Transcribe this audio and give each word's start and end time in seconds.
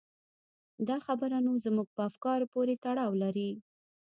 دا 0.87 0.97
خبره 1.05 1.37
نو 1.45 1.51
زموږ 1.65 1.87
په 1.95 2.01
افکارو 2.09 2.49
پورې 2.53 2.81
تړاو 2.83 3.11
لري. 3.23 3.49